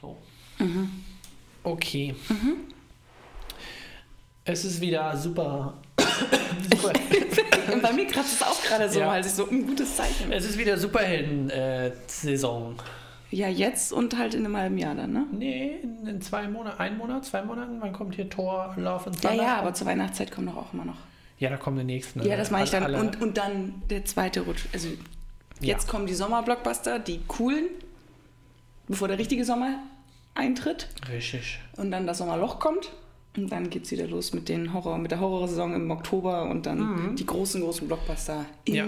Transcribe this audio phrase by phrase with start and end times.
[0.00, 0.16] So.
[1.62, 2.14] Okay.
[4.44, 5.74] Es ist wieder super.
[6.72, 6.92] super
[7.72, 9.08] Und bei mir kratzt es auch gerade so, Ja.
[9.08, 10.32] weil es so ein gutes Zeichen.
[10.32, 12.76] es ist wieder Superhelden-Saison.
[13.32, 15.24] Ja, jetzt und halt in einem halben Jahr dann, ne?
[15.30, 19.42] nee, in, zwei Monaten, ein Monat, zwei Monaten, wann kommt hier Thor, Love Ja, Thunder?
[19.44, 20.96] ja, aber zur Weihnachtszeit kommen doch auch immer noch.
[21.38, 22.22] Ja, da kommen die nächsten.
[22.26, 22.82] Ja, das meine ich dann.
[22.82, 24.64] Alle- Und, und dann der zweite Rutsch.
[24.72, 24.88] Also
[25.60, 27.66] jetzt kommen die Sommerblockbuster, die coolen,
[28.90, 29.78] bevor der richtige Sommer
[30.34, 30.88] eintritt.
[31.10, 31.60] Richtig.
[31.76, 32.90] Und dann das Sommerloch kommt.
[33.36, 36.66] Und dann geht es wieder los mit, den Horror, mit der Horrorsaison im Oktober und
[36.66, 38.76] dann die großen, großen Blockbuster im Mhm.
[38.76, 38.86] Ja.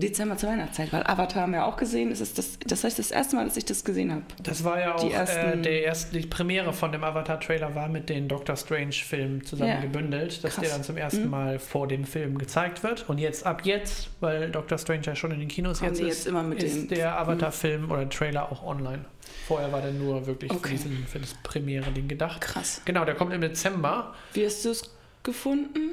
[0.00, 0.92] Dezember zur Weihnachtszeit.
[0.92, 2.10] Weil Avatar haben wir auch gesehen.
[2.10, 4.22] Das ist das, das heißt das erste Mal, dass ich das gesehen habe.
[4.42, 7.88] Das war ja auch Die äh, ersten- der erste, die Premiere von dem Avatar-Trailer war
[7.88, 9.80] mit den Doctor Strange-Filmen zusammen Ja.
[9.80, 10.64] gebündelt, dass Krass.
[10.64, 11.30] der dann zum ersten Mhm.
[11.30, 13.08] Mal vor dem Film gezeigt wird.
[13.08, 16.32] Und jetzt ab jetzt, weil Doctor Strange ja schon in den Kinos jetzt ist, jetzt
[16.32, 16.88] mit ist den- Mhm.
[16.88, 19.04] der Avatar-Film oder Trailer auch online.
[19.46, 20.70] Vorher war der nur wirklich für, Okay.
[20.72, 22.40] diesen, für das Premiere-Ding gedacht.
[22.40, 22.82] Krass.
[22.84, 24.14] Genau, der kommt im Dezember.
[24.32, 24.82] Wie hast du es
[25.22, 25.90] gefunden?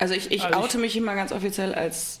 [0.00, 2.20] Also ich, ich Also ich- oute mich immer ganz offiziell als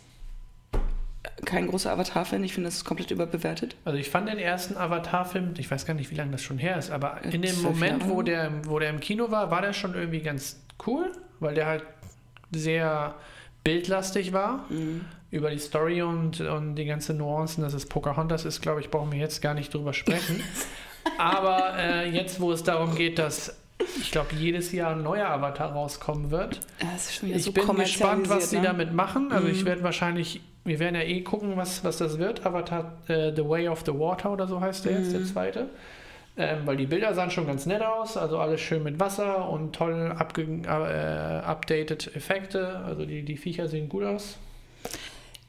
[1.44, 2.44] kein großer Avatar-Fan.
[2.44, 3.74] Ich finde, das ist komplett überbewertet.
[3.84, 6.76] Also ich fand den ersten Avatar-Film, ich weiß gar nicht, wie lange das schon her
[6.78, 8.14] ist, aber in dem Moment, Jahre.
[8.14, 11.66] wo der, wo der im Kino war, war der schon irgendwie ganz cool, weil der
[11.66, 11.84] halt
[12.52, 13.14] sehr
[13.64, 14.66] bildlastig war.
[14.68, 15.04] Mhm.
[15.30, 19.12] Über die Story und, und die ganzen Nuancen, dass es Pocahontas ist, glaube ich, brauchen
[19.12, 20.42] wir jetzt gar nicht drüber sprechen.
[21.18, 23.56] aber äh, jetzt, wo es darum geht, dass
[24.00, 27.44] ich glaube, jedes Jahr ein neuer Avatar rauskommen wird, Ja, das ist schon wieder ich
[27.44, 28.68] so bin gespannt, was sie kommerzialisiert, ne?
[28.68, 29.32] damit machen.
[29.32, 29.66] Also ich Mhm.
[29.66, 32.44] werde wahrscheinlich, wir werden ja eh gucken, was, was das wird.
[32.46, 35.24] Avatar äh, The Way of the Water oder so heißt der jetzt, der Mhm.
[35.26, 35.66] zweite.
[36.36, 39.74] Ähm, weil die Bilder sahen schon ganz nett aus, also alles schön mit Wasser und
[39.74, 40.66] toll abge äh,
[41.44, 42.78] updated Effekte.
[42.86, 44.38] Also die, die Viecher sehen gut aus.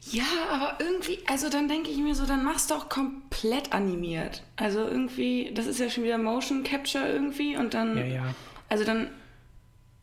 [0.10, 4.44] Ja, aber irgendwie, also dann denke ich mir so, dann machst du auch komplett animiert.
[4.56, 8.36] Also irgendwie, das ist ja schon wieder Motion Capture irgendwie und dann, Ja, ja.
[8.68, 9.10] also dann,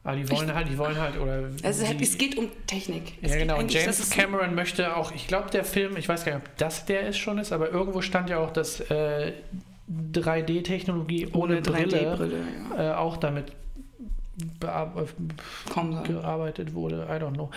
[0.04, 1.50] Aber die wollen halt, die wollen halt, oder.
[1.64, 3.14] also die, es geht um Technik.
[3.22, 3.58] Es ja, genau.
[3.58, 6.87] Und James Cameron möchte auch, ich glaube, der Film, ich weiß gar nicht, ob das
[6.87, 9.32] der ist schon ist, aber irgendwo stand ja auch, dass äh,
[9.91, 12.38] 3D-Technologie ohne, Ohne Brille, 3D-Brille,
[12.76, 12.92] ja.
[12.92, 13.53] äh, auch damit
[14.60, 16.03] soll.
[16.04, 17.06] gearbeitet wurde.
[17.10, 17.50] I don't know.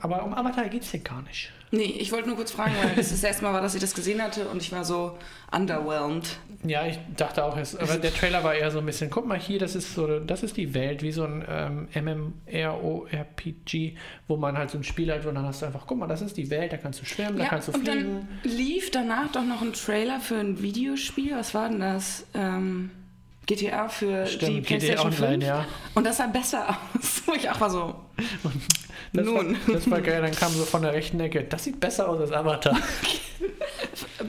[0.00, 1.52] Aber um Avatar geht es hier gar nicht.
[1.72, 3.92] Nee, ich wollte nur kurz fragen, weil das das erste Mal war, dass ich das
[3.92, 5.18] gesehen hatte und ich war so
[5.50, 6.38] underwhelmed.
[6.64, 9.38] Ja, ich dachte auch, es, aber der Trailer war eher so ein bisschen, guck mal
[9.38, 13.94] hier, das ist so, das ist die Welt, wie so ein ähm, MMORPG,
[14.28, 16.22] wo man halt so ein Spiel hat, wo dann hast du einfach, guck mal, das
[16.22, 18.28] ist die Welt, da kannst du schwimmen, da Ja, kannst du und fliegen.
[18.42, 21.34] dann lief danach doch noch ein Trailer für ein Videospiel.
[21.36, 22.26] Was war denn das?
[22.34, 22.90] Ähm,
[23.46, 25.44] GTA für die Stimmt, GTA PlayStation Online, 5.
[25.44, 25.64] ja.
[25.94, 26.68] Und das sah besser
[26.98, 27.22] aus.
[27.26, 27.94] Wo ich auch war so,
[29.12, 29.56] Das nun.
[29.66, 32.20] War, das war geil, dann kam so von der rechten Ecke, das sieht besser aus
[32.20, 32.76] als Avatar.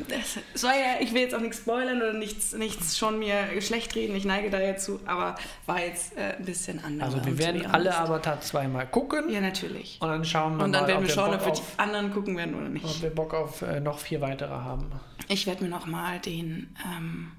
[0.10, 3.96] Das soll ja, ich will jetzt auch nichts spoilern oder nichts, nichts schon mir schlecht
[3.96, 7.14] reden, ich neige da jetzt zu, aber war jetzt äh, ein bisschen anders.
[7.14, 9.98] Also wir werden alle Avatar zweimal gucken Ja, natürlich.
[10.02, 12.38] und dann schauen wir Und dann mal, werden wir schauen, ob wir die anderen gucken
[12.38, 12.86] werden oder nicht.
[12.86, 14.92] ob wir Bock auf äh, noch vier weitere haben.
[15.28, 17.32] Ich werde mir nochmal den, ähm,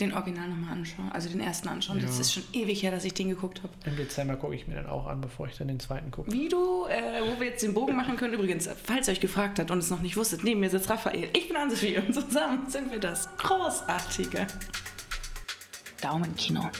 [0.00, 2.00] den Original nochmal anschauen, also den ersten anschauen.
[2.00, 2.20] Das Ja.
[2.22, 3.72] ist schon ewig her, dass ich den geguckt habe.
[3.84, 6.32] Im Dezember gucke ich mir dann auch an, bevor ich dann den zweiten gucke.
[6.32, 9.58] Wie du, äh, wo wir jetzt den Bogen machen können, übrigens, falls ihr euch gefragt
[9.58, 11.28] habt und es noch nicht wusstet, neben mir sitzt Raphael.
[11.34, 14.46] Ich bin Anne-Sophie und zusammen sind wir das großartige
[16.00, 16.70] Daumenkino.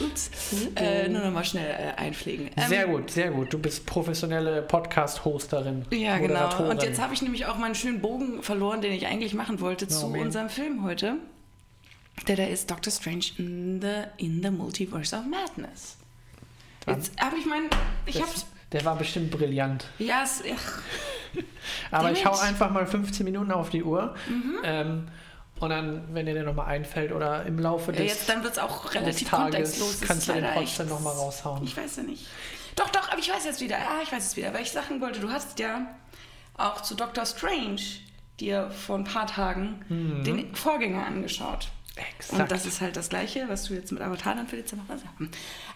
[0.00, 0.30] Ups.
[0.76, 2.50] Äh, nur noch mal schnell äh, einpflegen.
[2.56, 3.52] Ähm, Sehr gut, sehr gut.
[3.52, 5.84] Du bist professionelle Podcast-Hosterin.
[5.90, 6.70] Ja, genau.
[6.70, 9.88] Und jetzt habe ich nämlich auch meinen schönen Bogen verloren, den ich eigentlich machen wollte
[9.88, 10.20] zu man.
[10.20, 11.16] unserem Film heute.
[12.26, 15.96] Der da ist Doctor Strange in the, in the Multiverse of Madness.
[16.86, 17.68] Jetzt habe ich meinen.
[18.06, 18.46] Ich hab's.
[18.72, 19.86] der war bestimmt brillant.
[19.98, 20.82] Ja, es, ach,
[21.90, 24.14] Aber ich hau einfach mal 15 Minuten auf die Uhr.
[24.28, 24.58] Mhm.
[24.64, 25.08] Ähm,
[25.60, 28.58] und dann, wenn dir der nochmal einfällt oder im Laufe des, jetzt dann wird es
[28.58, 30.00] auch relativ Tages, kontextlos.
[30.00, 31.64] Kannst du den trotzdem nochmal raushauen.
[31.64, 32.26] Ich weiß ja nicht.
[32.76, 33.76] Doch, doch, aber ich weiß jetzt wieder.
[33.76, 34.54] Ah, ich weiß jetzt wieder.
[34.54, 35.86] Weil ich sagen wollte, du hast ja
[36.56, 37.80] auch zu Doctor Strange
[38.38, 41.68] dir vor ein paar Tagen den Vorgänger angeschaut.
[42.16, 42.40] Exakt.
[42.40, 45.04] Und das ist halt das Gleiche, was du jetzt mit Avatar dann für Dezember hast.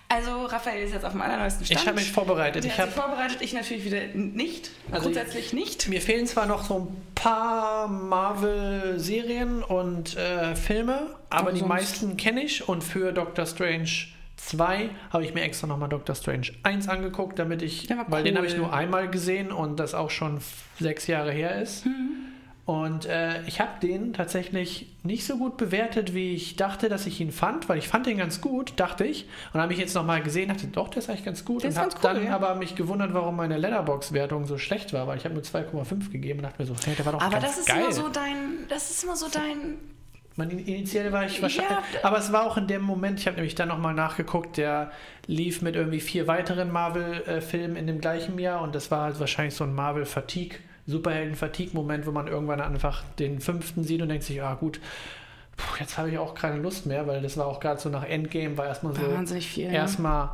[0.09, 1.81] Also, Raphael ist jetzt auf dem allerneuesten Stand.
[1.81, 2.65] ich habe mich vorbereitet.
[2.65, 4.71] Der Ich habe vorbereitet, ich natürlich wieder nicht.
[4.91, 5.89] Also grundsätzlich nicht.
[5.89, 12.17] Mir fehlen zwar noch so ein paar Marvel-Serien und äh, Filme, aber Aber die meisten
[12.17, 12.69] kenne ich.
[12.69, 13.89] Und für Doctor Strange
[14.37, 18.39] 2 habe ich mir extra nochmal Doctor Strange 1 angeguckt, damit ich, weil den cool.
[18.39, 20.41] habe ich nur einmal gesehen und das auch schon
[20.79, 21.87] sechs Jahre her ist.
[21.87, 22.32] Mhm.
[22.65, 27.21] Und äh, ich habe den tatsächlich nicht so gut bewertet, wie ich dachte, dass ich
[27.21, 29.27] ihn fand, weil ich fand den ganz gut, dachte ich.
[29.53, 31.65] Und habe ich jetzt nochmal gesehen, dachte, doch, der ist eigentlich ganz gut.
[31.65, 32.35] Der und habe cool, dann ja.
[32.37, 36.39] aber mich gewundert, warum meine Letterbox-Wertung so schlecht war, weil ich habe nur 2,5 gegeben
[36.39, 37.83] und dachte mir so, hey, der war doch Aber ganz das ist geil.
[37.83, 38.35] immer so dein,
[38.69, 39.79] das ist immer so dein,
[40.37, 41.73] Mein initiell war ich wahrscheinlich.
[41.95, 42.05] Ja.
[42.05, 44.93] aber es war auch in dem Moment, ich habe nämlich dann nochmal nachgeguckt, der
[45.27, 49.57] lief mit irgendwie vier weiteren Marvel-Filmen in dem gleichen Jahr und das war halt wahrscheinlich
[49.57, 54.55] so ein Marvel-Fatigue, Superhelden-Fatigue-Moment, wo man irgendwann einfach den fünften sieht und denkt sich, ah
[54.55, 54.81] gut,
[55.57, 58.05] puh, jetzt habe ich auch keine Lust mehr, weil das war auch gerade so nach
[58.05, 59.69] Endgame, war erstmal so wahnsinnig viel.
[59.69, 59.75] ne?
[59.77, 60.31] erstmal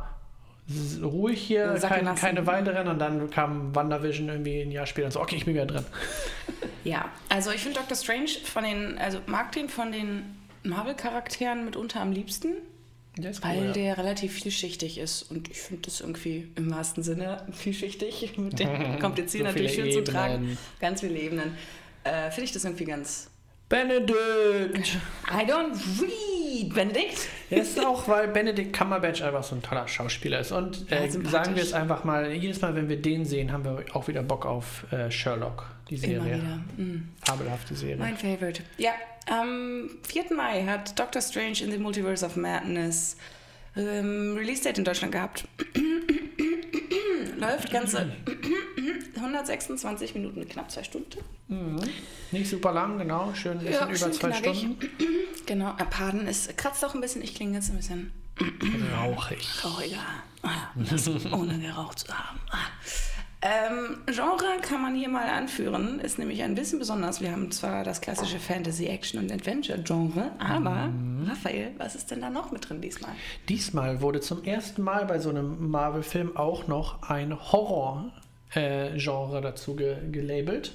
[0.67, 5.05] s- ruhig hier, Sacken keine, keine weiteren und dann kam WandaVision irgendwie ein Jahr später
[5.07, 5.85] und so, okay, ich bin wieder drin.
[6.85, 11.99] Ja, also ich finde Doctor Strange von den, also mag den von den Marvel-Charakteren mitunter
[11.99, 12.53] am liebsten,
[13.21, 13.71] Der weil cool, ja.
[13.73, 18.99] der relativ vielschichtig ist und ich finde das irgendwie im wahrsten Sinne vielschichtig mit dem
[18.99, 20.35] kompliziert So natürlich schön zu tragen.
[20.35, 20.57] Ebenen.
[20.79, 21.57] Ganz viele Ebenen.
[22.03, 23.29] Äh, finde ich das irgendwie ganz.
[23.67, 24.97] Benedict!
[25.29, 26.28] I don't read,
[26.73, 27.27] Benedikt.
[27.49, 30.51] Ja, ist auch, weil Benedict Cumberbatch einfach so ein toller Schauspieler ist.
[30.51, 33.63] Und äh, Ja, sagen wir es einfach mal, jedes Mal, wenn wir den sehen, haben
[33.65, 36.37] wir auch wieder Bock auf äh, Sherlock, die Immer Serie.
[36.37, 36.55] wieder.
[36.77, 37.09] Mm.
[37.23, 37.97] Fabelhafte Serie.
[37.97, 38.63] Mein Favorite.
[38.77, 38.91] Ja,
[39.29, 40.25] am 4.
[40.35, 43.15] Mai hat Doctor Strange in the Multiverse of Madness
[43.77, 45.47] ähm, Release-Date in Deutschland gehabt.
[47.37, 48.11] Läuft ganze
[49.19, 51.19] 126 Minuten, knapp zwei Stunden.
[51.47, 51.79] Mhm.
[52.31, 53.33] Nicht super lang, genau.
[53.33, 54.57] Schön ein bisschen über schön zwei knackig.
[54.59, 54.89] Stunden.
[55.45, 58.11] Genau, äh, Pardon, es kratzt auch ein bisschen, ich klinge jetzt ein bisschen
[58.95, 59.39] Rauchig.
[59.59, 59.97] trauriger,
[60.43, 62.39] ah, ohne geraucht zu haben.
[62.51, 62.57] Ah.
[63.41, 67.21] Ähm, Genre kann man hier mal anführen, ist nämlich ein bisschen besonders.
[67.21, 71.27] Wir haben zwar das klassische Fantasy, Action und Adventure-Genre, aber Mhm.
[71.29, 73.11] Raphael, was ist denn da noch mit drin diesmal?
[73.47, 77.31] Diesmal wurde zum ersten Mal bei so einem Marvel-Film auch noch ein
[78.55, 80.73] Horror-Genre dazu ge gelabelt.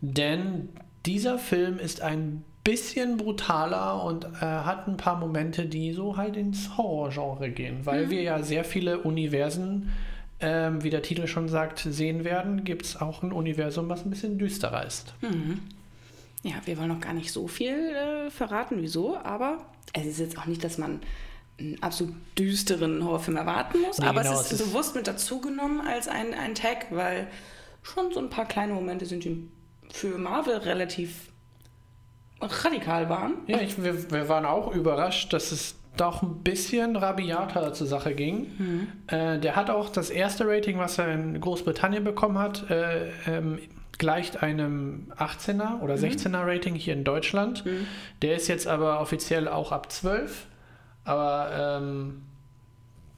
[0.00, 0.68] Denn
[1.06, 6.36] dieser Film ist ein bisschen brutaler und äh, hat ein paar Momente, die so halt
[6.36, 7.84] ins Horror-Genre gehen.
[7.84, 9.92] Weil wir ja sehr viele Universen,
[10.40, 14.10] ähm, wie der Titel schon sagt, sehen werden, gibt es auch ein Universum, was ein
[14.10, 15.14] bisschen düsterer ist.
[16.42, 19.58] Ja, wir wollen noch gar nicht so viel äh, verraten, wieso, aber
[19.92, 21.00] es ist jetzt auch nicht, dass man
[21.58, 25.06] einen absolut düsteren Horrorfilm erwarten muss, Nee, aber genau, es ist es ist- bewusst mit
[25.06, 27.28] dazugenommen als ein, ein Tag, weil
[27.82, 29.48] schon so ein paar kleine Momente sind, die
[29.90, 31.28] für Marvel relativ
[32.40, 33.34] radikal waren.
[33.46, 38.14] Ja, ich, wir, wir waren auch überrascht, dass es doch ein bisschen rabiater zur Sache
[38.14, 38.88] ging.
[39.06, 43.60] Äh, der hat auch das erste Rating, was er in Großbritannien bekommen hat, äh, ähm,
[43.96, 47.64] gleicht einem 18er oder 16er Rating hier in Deutschland.
[48.22, 50.46] Der ist jetzt aber offiziell auch ab 12.
[51.04, 52.22] Aber ähm,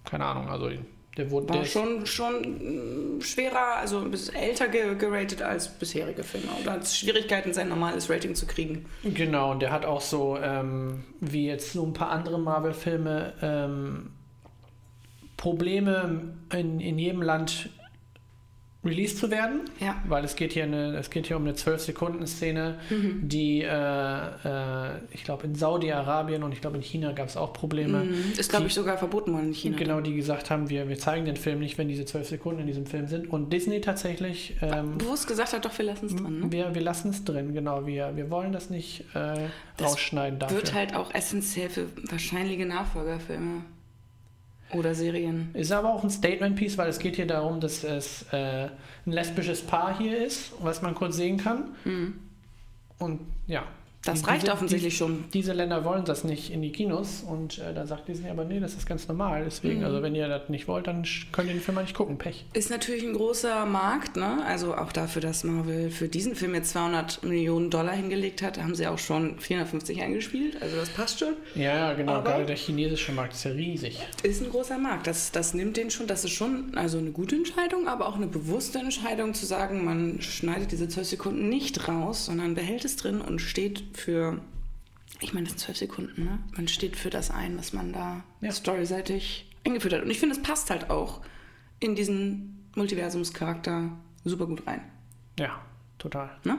[0.05, 0.71] keine Ahnung, also
[1.17, 5.69] der wurde War der schon, schon mm, schwerer, also ein bisschen älter ge- geratet als
[5.69, 6.49] bisherige Filme.
[6.61, 8.85] Oder hat Schwierigkeiten, sein normales Rating zu kriegen.
[9.03, 14.11] Genau, und der hat auch so, ähm, wie jetzt so ein paar andere Marvel-Filme, ähm,
[15.37, 17.69] Probleme in, in jedem Land
[18.87, 19.63] released zu werden.
[19.81, 19.97] Ja.
[20.09, 22.79] Weil es geht hier, eine, es geht hier um eine 12-Sekunden-Szene,
[23.23, 27.53] die, äh, äh, ich glaube, in Saudi-Arabien und ich glaube, in China gab es auch
[27.53, 28.05] Probleme.
[28.05, 28.33] Mhm.
[28.37, 29.77] Ist, glaube ich, sogar verboten worden in China.
[29.77, 32.67] Genau, die gesagt haben, wir, wir zeigen den Film nicht, wenn diese 12 Sekunden in
[32.67, 33.31] diesem Film sind.
[33.31, 36.41] Und Disney tatsächlich ähm, Bewusst gesagt hat, doch, wir lassen es drin.
[36.41, 36.53] Ne?
[36.53, 37.87] wir, wir lassen es drin, genau.
[37.87, 40.57] Wir, wir wollen das nicht äh, Das rausschneiden dafür.
[40.57, 43.63] Wird halt auch essentiell für wahrscheinliche Nachfolgerfilme
[44.73, 45.51] oder Serien.
[45.55, 48.65] Ist aber auch ein Statement-Piece, weil es geht hier darum, dass es äh,
[49.07, 51.75] ein lesbisches Paar hier ist, was man kurz sehen kann.
[52.99, 53.65] Und ja.
[54.07, 55.25] Das die- reicht diese, offensichtlich die, schon.
[55.35, 58.61] Diese Länder wollen das nicht in die Kinos und äh, da sagt Disney aber, nee,
[58.61, 59.45] das ist ganz normal.
[59.45, 59.85] Deswegen, Mhm.
[59.85, 62.17] also wenn ihr das nicht wollt, dann könnt ihr den Film mal nicht gucken.
[62.19, 62.45] Pech.
[62.55, 64.45] Ist natürlich ein großer Markt, ne?
[64.47, 68.75] Also auch dafür, dass Marvel für diesen Film jetzt 200 Millionen Dollar hingelegt hat, haben
[68.75, 70.61] sie auch schon 450 eingespielt.
[70.63, 71.35] Also das passt schon.
[71.55, 72.13] Ja, ja, genau.
[72.13, 74.01] Aber- Gerade der chinesische Markt ist ja riesig.
[74.23, 75.07] Ist ein großer Markt.
[75.07, 78.27] Das, das nimmt den schon, das ist schon also eine gute Entscheidung, aber auch eine
[78.27, 83.21] bewusste Entscheidung zu sagen, man schneidet diese 12 Sekunden nicht raus, sondern behält es drin
[83.21, 84.41] und steht für,
[85.21, 86.39] ich meine, das sind 12 Sekunden, ne?
[86.57, 88.53] Man steht für das ein, was man da Ja.
[88.53, 90.03] storyseitig eingeführt hat.
[90.03, 91.21] Und ich finde, es passt halt auch
[91.81, 93.91] in diesen Multiversumscharakter
[94.25, 94.81] super gut rein.
[95.39, 95.61] Ja,
[95.99, 96.31] total.
[96.45, 96.59] Ne?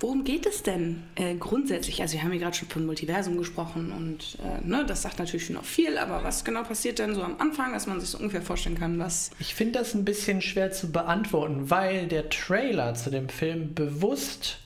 [0.00, 2.02] Worum geht es denn äh, grundsätzlich?
[2.02, 5.46] Also wir haben hier gerade schon von Multiversum gesprochen und äh, ne, das sagt natürlich
[5.46, 8.18] schon noch viel, aber was genau passiert denn so am Anfang, dass man sich so
[8.18, 9.30] ungefähr vorstellen kann, was...
[9.38, 14.58] Ich finde das ein bisschen schwer zu beantworten, weil der Trailer zu dem Film bewusst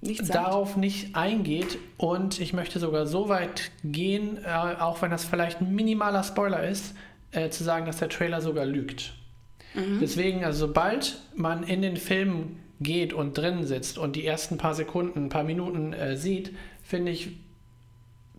[0.00, 0.38] Nichts sagt.
[0.38, 5.60] darauf nicht eingeht und ich möchte sogar so weit gehen, äh, auch wenn das vielleicht
[5.60, 6.94] ein minimaler Spoiler ist,
[7.32, 9.14] äh, zu sagen, dass der Trailer sogar lügt.
[10.00, 14.74] Deswegen, also sobald man in den Film geht und drin sitzt und die ersten paar
[14.74, 16.52] Sekunden, ein paar Minuten äh, sieht,
[16.82, 17.30] finde ich,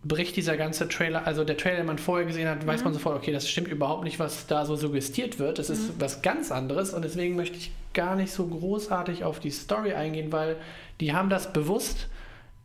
[0.03, 3.17] bricht dieser ganze Trailer, also der Trailer, den man vorher gesehen hat, weiß man sofort,
[3.17, 5.59] okay, das stimmt überhaupt nicht, was da so suggestiert wird.
[5.59, 9.51] Das ist was ganz anderes und deswegen möchte ich gar nicht so großartig auf die
[9.51, 10.57] Story eingehen, weil
[10.99, 12.07] die haben das bewusst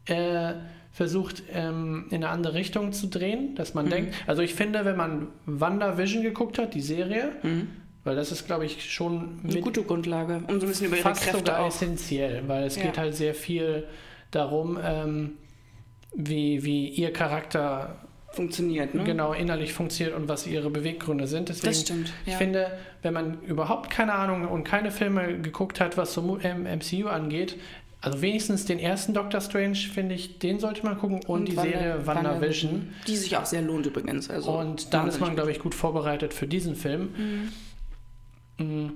[0.07, 0.52] äh,
[0.93, 4.97] versucht, ähm, in eine andere Richtung zu drehen, dass man denkt, also ich finde, wenn
[4.97, 7.33] man WandaVision geguckt hat, die Serie,
[8.04, 11.02] weil das ist, glaube ich, schon Eine gute Grundlage, um so ein bisschen über ihre
[11.09, 11.69] fast Kräfte sogar auch.
[11.69, 12.83] essentiell, weil es Ja.
[12.85, 13.85] geht halt sehr viel
[14.31, 15.33] darum, ähm,
[16.14, 17.97] wie, wie ihr Charakter
[18.35, 19.05] Funktioniert, ne?
[19.05, 21.49] genau innerlich funktioniert und was ihre Beweggründe sind.
[21.49, 22.38] Deswegen, Das stimmt, ich ja.
[22.38, 27.57] finde, wenn man überhaupt keine Ahnung und keine Filme geguckt hat, was so MCU angeht,
[28.00, 31.71] also wenigstens den ersten Doctor Strange, finde ich, den sollte man gucken und, die Wanda-
[31.79, 32.88] Serie WandaVision.
[33.07, 34.29] Die sich auch sehr lohnt übrigens.
[34.29, 37.09] Also Und dann ist man, glaube ich, gut vorbereitet für diesen Film.
[38.59, 38.88] Mm.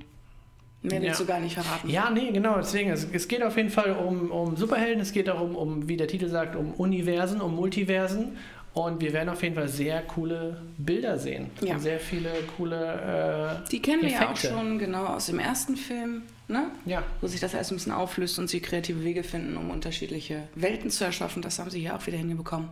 [0.82, 1.26] Mehr willst Ja.
[1.26, 1.88] du gar nicht verraten.
[1.90, 2.56] Ja, nee, genau.
[2.58, 5.96] Deswegen, es, es geht auf jeden Fall um, um Superhelden, es geht darum, um, wie
[5.96, 8.36] der Titel sagt, um Universen, um Multiversen.
[8.78, 11.50] Und wir werden auf jeden Fall sehr coole Bilder sehen.
[11.60, 11.74] Ja.
[11.74, 13.64] Und sehr viele coole.
[13.72, 16.70] Die kennen wir ja auch schon genau aus dem ersten Film, ne?
[16.86, 19.70] Äh, ja, wo sich das alles ein bisschen auflöst und sie kreative Wege finden, um
[19.70, 21.42] unterschiedliche Welten zu erschaffen.
[21.42, 22.68] Das haben sie hier auch wieder hinbekommen.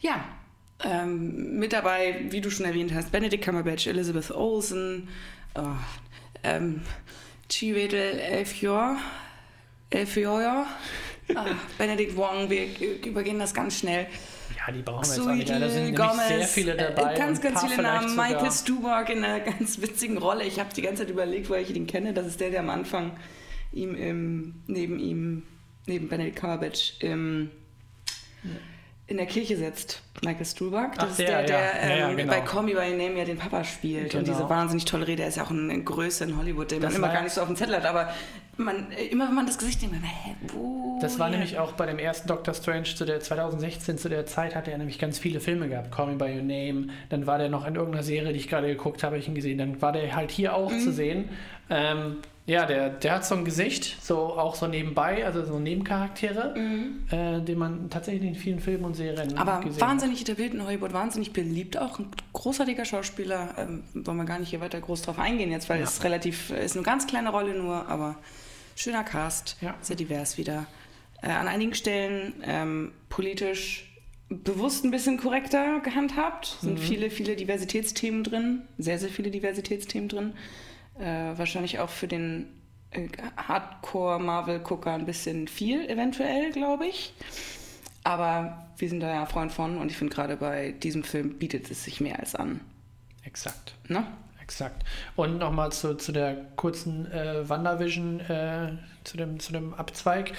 [0.00, 0.24] Ja,
[0.82, 5.06] ähm, mit dabei, wie du schon erwähnt hast, Benedict Cumberbatch, Elizabeth Olsen,
[5.54, 5.76] oh,
[6.42, 6.82] ähm,
[7.48, 8.96] Chiwetel Ejiofor,
[9.90, 10.66] Ejiofor,
[11.36, 11.46] ah,
[11.78, 12.66] Benedict Wong, wir
[13.06, 14.08] übergehen das ganz schnell.
[14.56, 15.48] Ja, die brauchen wir jetzt auch nicht.
[15.50, 17.14] Da sind Gomez, sehr viele dabei.
[17.14, 18.16] äh, ganz, und ein ganz paar viele Namen.
[18.16, 20.44] Michael Stuback in einer ganz witzigen Rolle.
[20.44, 22.12] Ich habe die ganze Zeit überlegt, woher ich ihn kenne.
[22.12, 23.12] Das ist der, der am Anfang
[23.72, 25.42] ihm im, neben ihm,
[25.86, 27.50] neben Benedict Cumberbatch im,
[29.06, 30.02] in der Kirche sitzt.
[30.22, 30.94] Michael Stuback.
[30.96, 31.88] Das Ach, ist der, der, der ja.
[31.88, 32.32] Ja, ja, ähm, genau.
[32.32, 34.14] bei Call Me By Your Name ja den Papa spielt.
[34.14, 34.36] Und Genau.
[34.38, 35.22] diese wahnsinnig tolle Rede.
[35.22, 37.40] Er ist ja auch eine Größe in Hollywood, den Das man immer gar nicht so
[37.40, 37.86] auf dem Zettel hat.
[37.86, 38.12] Aber
[38.64, 40.98] man, äh, immer wenn man das Gesicht denkt, man, hä, wo?
[41.00, 44.54] Das war nämlich auch bei dem ersten Doctor Strange zu der 2016, zu der Zeit
[44.54, 45.90] hatte er nämlich ganz viele Filme gehabt.
[45.92, 48.66] Call Me By Your Name, dann war der noch in irgendeiner Serie, die ich gerade
[48.68, 49.58] geguckt habe, hab ich ihn gesehen.
[49.58, 50.80] Dann war der halt hier auch Mhm.
[50.80, 51.28] zu sehen.
[51.70, 56.54] Ähm, ja, der, der hat so ein Gesicht, so auch so nebenbei, also so Nebencharaktere,
[57.10, 59.38] äh, den man tatsächlich in vielen Filmen und Serien Mhm.
[59.38, 63.54] Aber gesehen wahnsinnig etabliert in Hollywood, wahnsinnig beliebt, auch ein großartiger Schauspieler.
[63.56, 65.84] Ähm, wollen wir gar nicht hier weiter groß drauf eingehen jetzt, weil Ja.
[65.84, 68.16] es relativ, ist eine ganz kleine Rolle nur, aber
[68.80, 69.74] schöner Cast, Ja.
[69.80, 70.66] sehr divers wieder.
[71.22, 73.86] Äh, an einigen Stellen ähm, politisch
[74.28, 76.56] bewusst ein bisschen korrekter gehandhabt.
[76.60, 76.82] Sind Mhm.
[76.82, 80.32] viele, viele Diversitätsthemen drin, sehr, sehr viele Diversitätsthemen drin.
[80.98, 82.46] Äh, wahrscheinlich auch für den
[82.92, 87.12] äh, Hardcore-Marvel-Gucker ein bisschen viel, eventuell, glaube ich.
[88.02, 91.70] Aber wir sind da ja Freund von und ich finde gerade bei diesem Film bietet
[91.70, 92.60] es sich mehr als an.
[93.24, 93.74] Exakt.
[93.88, 94.06] Ne?
[94.50, 94.82] Exakt.
[95.14, 98.72] Und nochmal zu, zu der kurzen äh, WandaVision, äh,
[99.04, 100.32] zu, dem, zu dem Abzweig.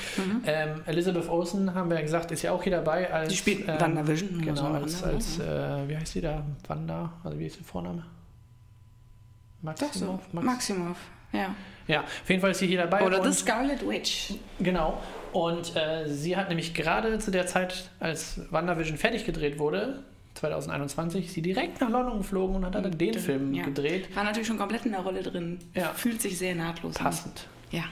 [0.45, 3.09] Ähm, Elizabeth Olsen, haben wir ja gesagt, ist ja auch hier dabei.
[3.09, 6.43] Als, Die spielt ähm, WandaVision, muss Genau, als, sagen, als äh, wie heißt sie da?
[6.67, 8.03] Wanda, also wie ist der Vorname?
[9.61, 9.85] Doch so.
[9.85, 10.33] Maximov?
[10.33, 10.97] Max- Maximov,
[11.31, 11.55] ja.
[11.87, 13.03] ja, auf jeden Fall ist sie hier dabei.
[13.05, 14.33] Oder The Scarlet Witch.
[14.59, 15.01] Genau.
[15.31, 20.03] Und äh, sie hat nämlich gerade zu der Zeit, als WandaVision fertig gedreht wurde,
[20.35, 23.65] 2021, ist sie direkt nach London geflogen und hat dann den Film Ja.
[23.65, 24.15] gedreht.
[24.15, 25.59] War natürlich schon komplett in der Rolle drin.
[25.75, 25.89] Ja.
[25.93, 27.03] Fühlt sich sehr nahtlos an.
[27.05, 27.47] Passend.
[27.71, 27.83] Ja.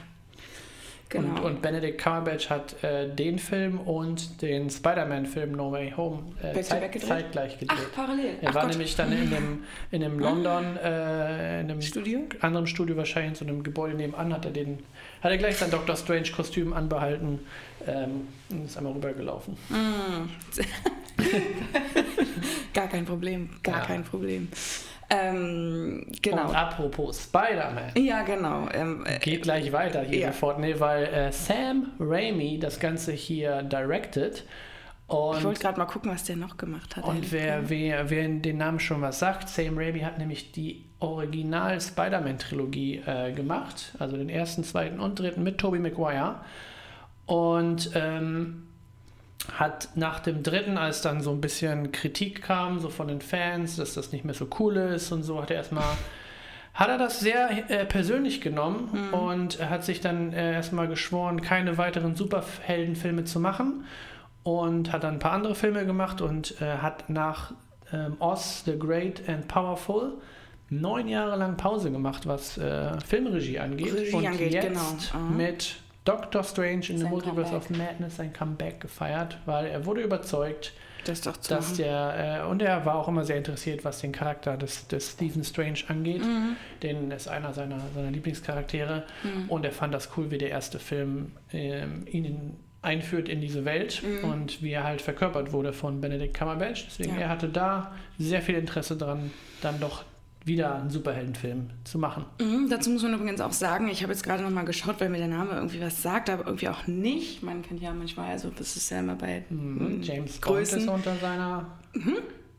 [1.10, 1.40] Genau.
[1.40, 6.60] Und, und Benedict Cumberbatch hat äh, den Film und den Spider-Man-Film No Way Home äh,
[6.62, 7.08] zeit, gedreht?
[7.08, 7.76] zeitgleich gedreht.
[7.84, 8.34] Ach, parallel.
[8.40, 8.70] er Ach war Gott.
[8.70, 12.20] nämlich dann in einem, in einem London, äh, in einem Studio?
[12.40, 14.78] anderen Studio wahrscheinlich, in so einem Gebäude nebenan, hat er den,
[15.20, 17.40] hat er gleich sein Doctor Strange-Kostüm anbehalten
[17.88, 19.54] ähm, und ist einmal rübergelaufen.
[19.68, 20.28] Mm.
[22.74, 23.84] Gar kein Problem, gar Ja.
[23.84, 24.48] kein Problem.
[25.12, 26.48] Ähm, genau.
[26.50, 28.04] Und apropos Spider-Man.
[28.04, 28.68] Ja, genau.
[28.72, 30.32] Ähm, äh, Geht gleich weiter hier Ja.
[30.32, 34.44] sofort, nee, weil äh, Sam Raimi das Ganze hier directed.
[35.08, 37.02] Und ich wollte gerade mal gucken, was der noch gemacht hat.
[37.04, 41.80] Und wer, wer, wer den Namen schon was sagt, Sam Raimi hat nämlich die Original
[41.80, 46.36] Spider-Man-Trilogie äh, gemacht, also den ersten, zweiten und dritten mit Tobey Maguire.
[47.26, 48.68] Und ähm,
[49.54, 53.76] hat nach dem dritten, als dann so ein bisschen Kritik kam, so von den Fans,
[53.76, 55.84] dass das nicht mehr so cool ist und so, hat er erstmal
[56.74, 61.42] hat er das sehr äh, persönlich genommen und er hat sich dann äh, erstmal geschworen,
[61.42, 63.84] keine weiteren Superheldenfilme zu machen
[64.44, 67.52] und hat dann ein paar andere Filme gemacht und äh, hat nach
[67.92, 70.12] ähm, Oz, The Great and Powerful
[70.70, 73.92] neun Jahre lang Pause gemacht, was äh, Filmregie angeht.
[73.92, 75.24] Regie und angeht, jetzt genau.
[75.36, 75.76] Mit
[76.10, 77.70] Doctor Strange in the Multiverse Comeback.
[77.70, 80.72] of Madness sein Comeback gefeiert, weil er wurde überzeugt,
[81.04, 84.00] Das ist doch zu dass der, äh, und er war auch immer sehr interessiert, was
[84.00, 86.22] den Charakter des, des Stephen Strange angeht.
[86.22, 86.56] Mhm.
[86.82, 89.04] Den ist einer seiner, seiner Lieblingscharaktere.
[89.48, 93.64] Und er fand das cool, wie der erste Film ähm, ihn in, einführt in diese
[93.64, 94.30] Welt Mhm.
[94.30, 96.86] und wie er halt verkörpert wurde von Benedict Cumberbatch.
[96.86, 97.22] Deswegen, Ja.
[97.22, 99.30] er hatte da sehr viel Interesse dran,
[99.62, 100.04] dann doch
[100.44, 102.24] wieder einen Superheldenfilm zu machen.
[102.40, 105.18] Mhm, dazu muss man übrigens auch sagen, ich habe jetzt gerade nochmal geschaut, weil mir
[105.18, 107.42] der Name irgendwie was sagt, aber irgendwie auch nicht.
[107.42, 110.00] Man kennt ja manchmal, also das ist ja immer bei Mhm.
[110.02, 110.78] James Bond Größen.
[110.80, 111.66] ist unter seiner.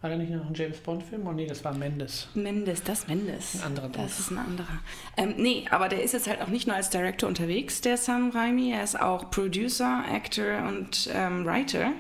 [0.02, 1.28] Hat er nicht noch einen James Bond-Film?
[1.28, 2.28] Oh nee, das war Mendes.
[2.34, 3.58] Mendes, das Mendes.
[3.62, 4.80] Ein anderer Das ist ein anderer.
[5.16, 8.32] Ähm, nee, aber der ist jetzt halt auch nicht nur als Director unterwegs, der Sam
[8.32, 8.72] Raimi.
[8.72, 11.92] Er ist auch Producer, Actor und ähm, Writer.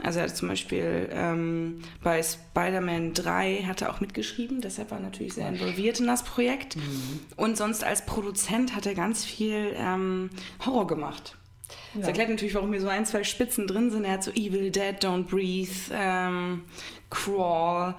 [0.00, 4.98] Also er hat zum Beispiel ähm, bei Spider-Man 3 hat er auch mitgeschrieben, deshalb war
[4.98, 6.76] er natürlich sehr involviert in das Projekt.
[7.36, 10.30] Und sonst als Produzent hat er ganz viel ähm,
[10.64, 11.37] Horror gemacht.
[11.94, 12.08] Das Ja.
[12.08, 14.04] erklärt natürlich, warum hier so ein, zwei Spitzen drin sind.
[14.04, 16.64] Er hat so Evil Dead, Don't Breathe, ähm,
[17.10, 17.94] Crawl,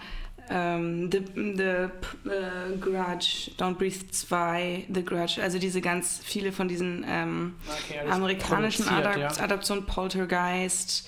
[0.50, 5.42] ähm, The, the äh, Grudge, Don't Breathe 2, The Grudge.
[5.44, 9.28] Also diese ganz viele von diesen ähm, Okay, amerikanischen Adap ja.
[9.44, 11.08] Adaptionen, Poltergeist,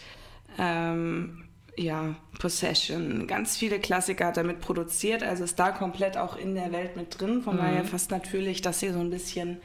[0.60, 1.46] ähm,
[1.78, 6.54] ja, Possession, ganz viele Klassiker hat er mit produziert, also ist da komplett auch in
[6.54, 7.42] der Welt mit drin.
[7.42, 7.60] Von Mhm.
[7.60, 9.58] daher fast natürlich, dass hier so ein bisschen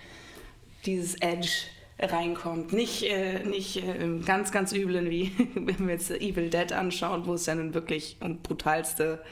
[0.87, 1.49] dieses Edge
[1.99, 2.73] reinkommt.
[2.73, 7.27] Nicht, äh, nicht äh, im ganz, ganz üblen, wie wenn wir jetzt Evil Dead anschauen,
[7.27, 9.23] wo es ja nun wirklich um brutalste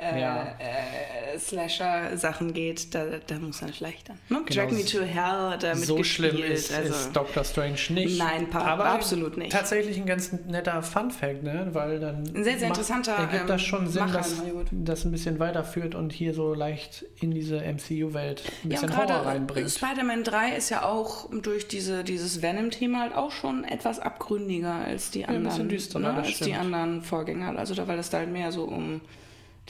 [0.00, 0.42] äh, Ja.
[0.58, 2.94] äh, Slasher-Sachen geht.
[2.94, 4.16] Da, da muss man vielleicht dann.
[4.28, 4.42] Ne?
[4.46, 7.76] Genau, Drag Me to Hell hat er so schlimm mitgespielt, ist, also- ist Doctor Strange
[7.90, 8.18] nicht.
[8.18, 9.52] Nein, pa- aber absolut nicht.
[9.52, 11.68] Tatsächlich ein ganz netter Fun-Fact, ne?
[11.72, 14.34] weil dann Ein sehr, sehr macht- interessanter, ergibt das ähm, schon Sinn, Macher dass
[14.72, 18.96] das ein bisschen weiterführt und hier so leicht in diese MCU-Welt ein Ja, bisschen und
[18.96, 19.70] Horror reinbringt.
[19.70, 25.10] Spider-Man 3 ist ja auch durch diese, dieses Venom-Thema halt auch schon etwas abgründiger als
[25.10, 26.58] die ein anderen, bisschen düsterer, ne, das als die stimmt.
[26.58, 27.58] anderen Vorgänger.
[27.58, 29.00] Also da, weil es da halt mehr so um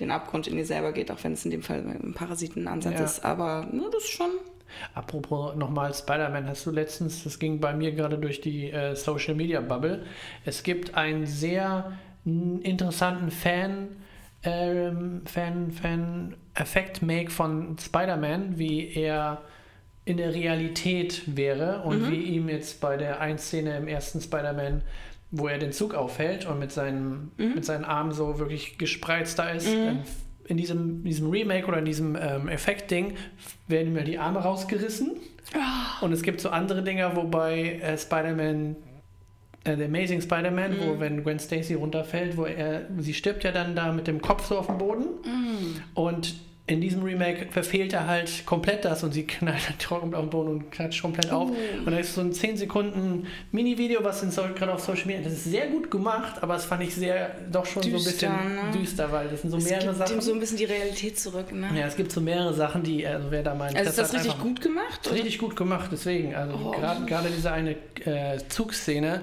[0.00, 3.04] den Abgrund in dir selber geht, auch wenn es in dem Fall ein Parasitenansatz Ja.
[3.04, 3.24] ist.
[3.24, 4.30] Aber ne, das ist schon.
[4.94, 9.34] Apropos nochmal Spider-Man, hast du letztens, das ging bei mir gerade durch die äh, Social
[9.34, 10.04] Media Bubble,
[10.44, 11.92] es gibt einen sehr
[12.24, 13.88] interessanten Fan,
[14.42, 19.42] ähm, Fan, Fan Effekt-Make von Spider-Man, wie er
[20.04, 24.82] in der Realität wäre und wie ihm jetzt bei der einen Szene im ersten Spider-Man,
[25.30, 29.50] wo er den Zug aufhält und mit seinen, mit seinen Armen so wirklich gespreizt da
[29.50, 30.04] ist, dann
[30.46, 33.14] in diesem, diesem Remake oder in diesem ähm, Effekt-Ding
[33.66, 35.16] werden mir die Arme rausgerissen.
[36.00, 38.76] Und es gibt so andere Dinger, wobei äh, Spider-Man,
[39.64, 43.74] äh, The Amazing Spider-Man, wo wenn Gwen Stacy runterfällt, wo er, sie stirbt ja dann
[43.74, 45.06] da mit dem Kopf so auf dem Boden.
[45.94, 46.34] Und
[46.68, 50.30] in diesem Remake verfehlt er halt komplett das und sie knallt halt trocken auf den
[50.30, 51.48] Boden und klatscht komplett auf.
[51.50, 55.22] Und da ist so ein 10 Sekunden Mini-Video, was in so, gerade auf Social Media,
[55.22, 58.36] das ist sehr gut gemacht, aber das fand ich sehr, doch schon so Düster, ein
[58.48, 58.78] bisschen ne?
[58.80, 60.14] düster, weil das sind so Es mehrere gibt Sachen.
[60.16, 61.52] ihm so ein bisschen die Realität zurück.
[61.52, 61.68] Ne?
[61.78, 64.38] ja, es gibt so mehrere Sachen, die, also wer da meint, also ist das richtig
[64.40, 65.08] gut gemacht?
[65.12, 66.34] richtig gut gemacht, deswegen.
[66.34, 66.70] Also Oh.
[66.72, 69.20] gerade gerade diese eine äh, Zugszene.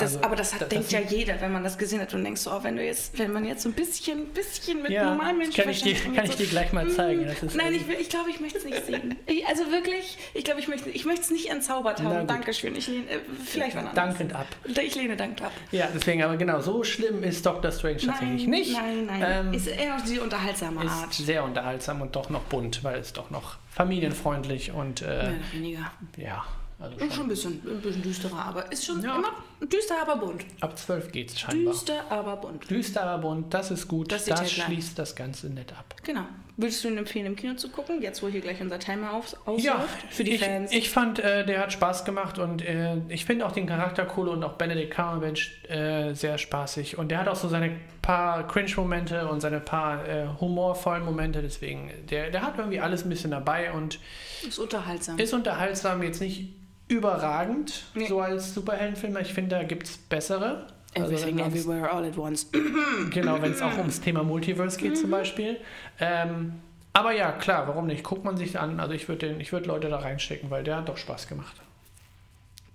[0.00, 2.24] Das, also, aber das, hat, das- denkt ja jeder, wenn man das gesehen hat und
[2.24, 5.10] denkst so, oh, wenn du jetzt, wenn man jetzt so ein bisschen, bisschen mit Ja,
[5.10, 7.26] normalen Menschen kann ich dir- kann ich dir gleich mal zeigen.
[7.26, 9.16] Das ist Nein, also- ich, ich glaube, ich möchte es nicht sehen.
[9.26, 12.26] Ich, also wirklich, ich glaube, ich möchte, ich möchte es nicht entzaubert haben.
[12.26, 12.74] Dankeschön.
[12.74, 13.94] Ich lehne, äh, vielleicht wann anders.
[14.06, 14.46] Dankend ab.
[14.64, 15.52] Ich lehne dankend ab.
[15.70, 18.72] Ja, deswegen, aber genau, so schlimm ist Doctor Strange tatsächlich nein, nicht.
[18.72, 19.46] Nein, nein.
[19.48, 21.12] Ähm, ist eher auf die unterhaltsame ist Art.
[21.14, 25.90] sehr unterhaltsam und doch noch bunt, weil es doch noch familienfreundlich und Mehr äh, weniger.
[26.16, 26.44] ja,
[26.78, 27.24] also Schon schon.
[27.24, 29.16] ein bisschen, ein bisschen düsterer, aber ist schon Ja.
[29.16, 29.32] immer
[29.66, 30.44] düster, aber bunt.
[30.60, 31.72] Ab 12 geht's scheinbar.
[31.72, 32.70] Düster, aber bunt.
[32.70, 34.10] Düster, aber bunt, das ist gut.
[34.10, 35.94] Das Das, schließt das Ganze nett ab.
[36.02, 36.24] Genau.
[36.56, 39.34] Würdest du ihn empfehlen, im Kino zu gucken, jetzt wo hier gleich unser Timer auf,
[39.46, 39.64] ausläuft?
[39.64, 40.72] Ja, für die ich, Fans.
[40.72, 44.28] Ich fand, äh, der hat Spaß gemacht und äh, ich finde auch den Charakter cool
[44.28, 46.98] und auch Benedict Cumberbatch äh, sehr spaßig.
[46.98, 51.40] Und der hat auch so seine paar Cringe-Momente und seine paar äh, humorvollen Momente.
[51.40, 53.98] Deswegen, der, der hat irgendwie alles ein bisschen dabei und
[54.46, 55.18] ist unterhaltsam.
[55.18, 56.50] ist unterhaltsam, jetzt nicht
[56.90, 58.06] überragend, Nee.
[58.06, 59.16] so als Superheldenfilm.
[59.18, 60.66] Ich finde, da gibt es bessere.
[60.94, 62.50] Also, Everything, man's- everywhere, all at once.
[63.10, 65.58] Genau, wenn es auch ums Thema Multiverse geht zum Beispiel.
[66.00, 66.54] Ähm,
[66.92, 68.02] aber ja, klar, warum nicht?
[68.02, 68.80] Guckt man sich an.
[68.80, 71.54] Also ich würde würd Leute da reinstecken, weil der hat doch Spaß gemacht.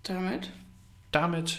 [0.04, 0.50] Damit?
[1.12, 1.58] Damit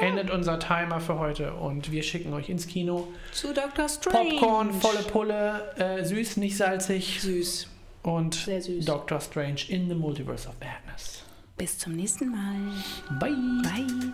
[0.00, 3.08] endet unser Timer für heute und wir schicken euch ins Kino.
[3.32, 3.88] Zu Dr.
[3.88, 4.30] Strange.
[4.30, 7.68] Popcorn, volle Pulle, äh, süß, nicht salzig Süß.
[8.02, 8.84] und Sehr süß.
[8.84, 11.24] Doctor Strange in the Multiverse of Madness.
[11.56, 12.56] Bis zum nächsten Mal.
[13.18, 13.36] Bye!
[13.62, 14.12] Bye.